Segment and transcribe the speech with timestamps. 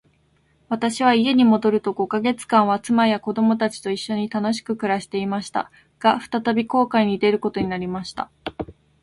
[0.67, 5.69] 私は家に戻ると五ヵ月間は、妻や子供たちと一しょに楽しく暮していました。
[5.99, 8.31] が、再び航海に出ることになりました。